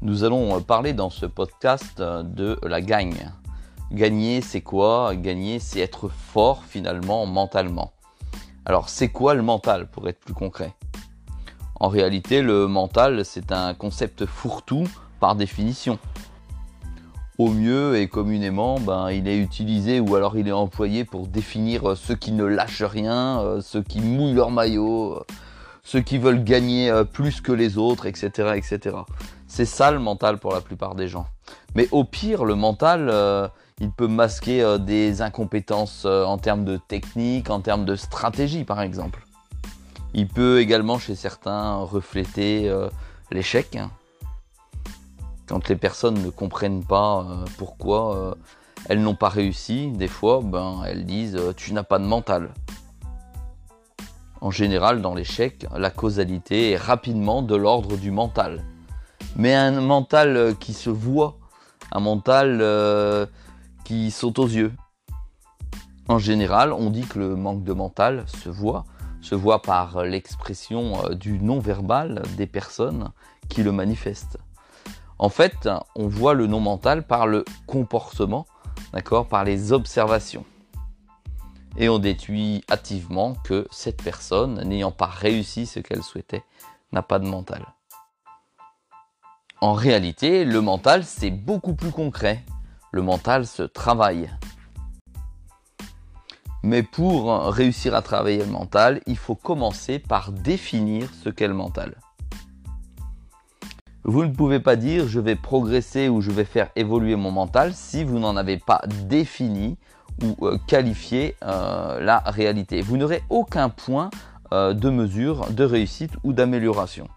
[0.00, 3.32] Nous allons parler dans ce podcast de la gagne.
[3.90, 5.16] Gagner, c'est quoi?
[5.16, 7.92] Gagner, c'est être fort finalement mentalement.
[8.64, 10.72] Alors, c'est quoi le mental pour être plus concret?
[11.80, 14.86] En réalité, le mental, c'est un concept fourre-tout
[15.18, 15.98] par définition.
[17.38, 21.96] Au mieux et communément, ben, il est utilisé ou alors il est employé pour définir
[21.96, 25.24] ceux qui ne lâchent rien, euh, ceux qui mouillent leur maillot, euh,
[25.82, 28.54] ceux qui veulent gagner euh, plus que les autres, etc.
[28.56, 28.96] etc.
[29.48, 31.26] C'est ça le mental pour la plupart des gens.
[31.74, 37.60] Mais au pire, le mental, il peut masquer des incompétences en termes de technique, en
[37.60, 39.26] termes de stratégie par exemple.
[40.14, 42.70] Il peut également chez certains refléter
[43.30, 43.90] l'échec, hein
[45.48, 48.34] quand les personnes ne comprennent pas euh, pourquoi euh,
[48.88, 52.50] elles n'ont pas réussi, des fois, ben, elles disent euh, tu n'as pas de mental.
[54.40, 58.62] En général, dans l'échec, la causalité est rapidement de l'ordre du mental.
[59.38, 61.38] Mais un mental qui se voit,
[61.92, 63.28] un mental
[63.84, 64.72] qui saute aux yeux.
[66.08, 68.84] En général, on dit que le manque de mental se voit,
[69.20, 73.12] se voit par l'expression du non-verbal des personnes
[73.48, 74.38] qui le manifestent.
[75.18, 78.46] En fait, on voit le non mental par le comportement,
[78.92, 80.44] d'accord, par les observations.
[81.76, 86.42] Et on déduit hâtivement que cette personne, n'ayant pas réussi ce qu'elle souhaitait,
[86.92, 87.64] n'a pas de mental.
[89.60, 92.44] En réalité, le mental, c'est beaucoup plus concret.
[92.92, 94.30] Le mental se travaille.
[96.62, 101.54] Mais pour réussir à travailler le mental, il faut commencer par définir ce qu'est le
[101.54, 101.96] mental.
[104.04, 107.74] Vous ne pouvez pas dire je vais progresser ou je vais faire évoluer mon mental
[107.74, 109.76] si vous n'en avez pas défini
[110.22, 112.80] ou euh, qualifié euh, la réalité.
[112.80, 114.10] Vous n'aurez aucun point
[114.52, 117.08] euh, de mesure de réussite ou d'amélioration.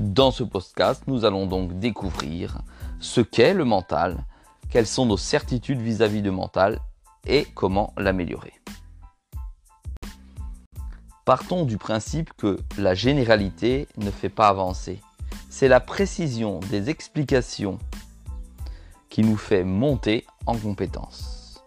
[0.00, 2.58] Dans ce podcast, nous allons donc découvrir
[3.00, 4.24] ce qu'est le mental,
[4.70, 6.78] quelles sont nos certitudes vis-à-vis du mental
[7.26, 8.54] et comment l'améliorer.
[11.24, 15.00] Partons du principe que la généralité ne fait pas avancer
[15.50, 17.78] c'est la précision des explications
[19.08, 21.64] qui nous fait monter en compétence.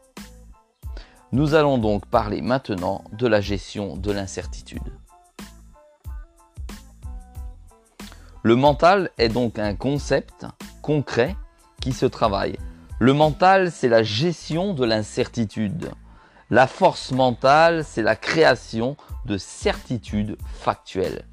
[1.31, 5.00] Nous allons donc parler maintenant de la gestion de l'incertitude.
[8.43, 10.47] Le mental est donc un concept
[10.81, 11.35] concret
[11.79, 12.57] qui se travaille.
[12.97, 15.91] Le mental, c'est la gestion de l'incertitude.
[16.49, 21.27] La force mentale, c'est la création de certitudes factuelles.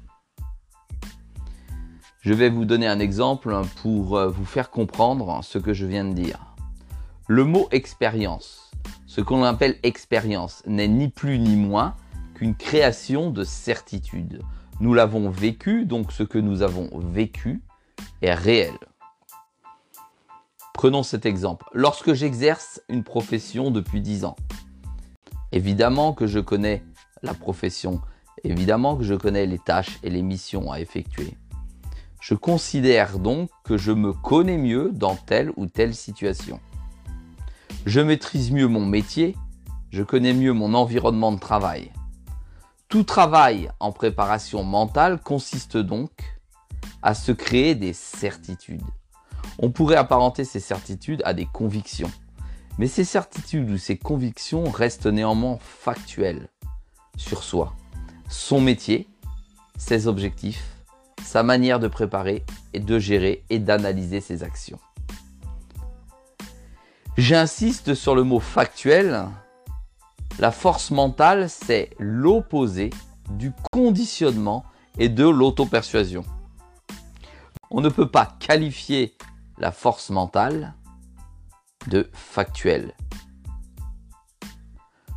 [2.21, 6.05] Je vais vous donner un exemple pour euh, vous faire comprendre ce que je viens
[6.05, 6.53] de dire.
[7.27, 8.69] Le mot expérience,
[9.07, 11.95] ce qu'on appelle expérience, n'est ni plus ni moins
[12.35, 14.43] qu'une création de certitude.
[14.79, 17.61] Nous l'avons vécu, donc ce que nous avons vécu
[18.21, 18.73] est réel.
[20.73, 21.65] Prenons cet exemple.
[21.73, 24.37] Lorsque j'exerce une profession depuis 10 ans,
[25.51, 26.83] évidemment que je connais
[27.21, 27.99] la profession,
[28.45, 31.35] évidemment que je connais les tâches et les missions à effectuer.
[32.21, 36.61] Je considère donc que je me connais mieux dans telle ou telle situation.
[37.85, 39.35] Je maîtrise mieux mon métier,
[39.89, 41.91] je connais mieux mon environnement de travail.
[42.89, 46.09] Tout travail en préparation mentale consiste donc
[47.03, 48.81] à se créer des certitudes.
[49.59, 52.09] On pourrait apparenter ces certitudes à des convictions.
[52.79, 56.49] Mais ces certitudes ou ces convictions restent néanmoins factuelles
[57.15, 57.75] sur soi,
[58.27, 59.07] son métier,
[59.77, 60.63] ses objectifs,
[61.23, 64.79] sa manière de préparer et de gérer et d'analyser ses actions.
[67.17, 69.27] J'insiste sur le mot factuel.
[70.39, 72.89] La force mentale, c'est l'opposé
[73.29, 74.65] du conditionnement
[74.97, 76.23] et de l'auto-persuasion.
[77.69, 79.15] On ne peut pas qualifier
[79.57, 80.73] la force mentale
[81.87, 82.93] de factuelle.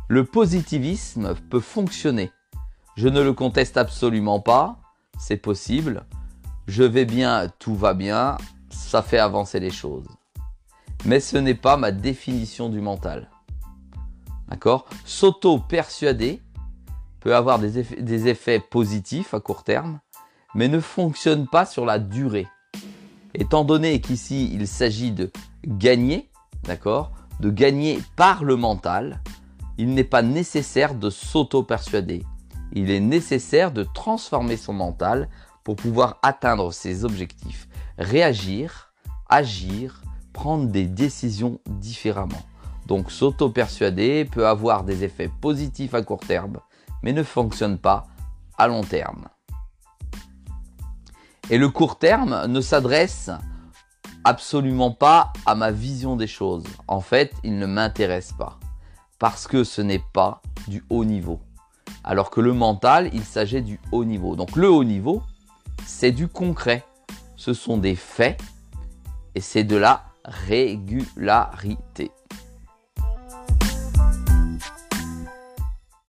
[0.07, 2.31] Le positivisme peut fonctionner.
[2.95, 4.79] Je ne le conteste absolument pas
[5.17, 6.05] c'est possible.
[6.67, 8.37] Je vais bien, tout va bien,
[8.69, 10.07] ça fait avancer les choses.
[11.05, 13.29] Mais ce n'est pas ma définition du mental.
[15.05, 16.41] S'auto-persuader
[17.19, 19.99] peut avoir des effets, des effets positifs à court terme,
[20.55, 22.47] mais ne fonctionne pas sur la durée.
[23.33, 25.31] Étant donné qu'ici il s'agit de
[25.65, 26.29] gagner,
[26.63, 27.11] d'accord?
[27.39, 29.21] De gagner par le mental,
[29.77, 32.23] il n'est pas nécessaire de s'auto-persuader
[32.73, 35.29] il est nécessaire de transformer son mental
[35.63, 37.67] pour pouvoir atteindre ses objectifs,
[37.97, 38.91] réagir,
[39.29, 40.01] agir,
[40.33, 42.41] prendre des décisions différemment.
[42.87, 46.59] Donc s'auto-persuader peut avoir des effets positifs à court terme,
[47.01, 48.07] mais ne fonctionne pas
[48.57, 49.27] à long terme.
[51.49, 53.29] Et le court terme ne s'adresse
[54.23, 56.63] absolument pas à ma vision des choses.
[56.87, 58.59] En fait, il ne m'intéresse pas.
[59.19, 61.39] Parce que ce n'est pas du haut niveau.
[62.03, 64.35] Alors que le mental, il s'agit du haut niveau.
[64.35, 65.23] Donc le haut niveau,
[65.85, 66.85] c'est du concret.
[67.35, 68.41] Ce sont des faits
[69.35, 72.11] et c'est de la régularité.